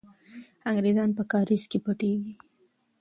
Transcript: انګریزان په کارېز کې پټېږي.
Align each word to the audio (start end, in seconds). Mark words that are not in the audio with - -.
انګریزان 0.69 1.09
په 1.17 1.23
کارېز 1.31 1.63
کې 1.71 1.79
پټېږي. 1.85 2.33